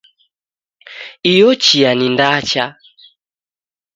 [1.31, 2.65] Iyo chia ni ndacha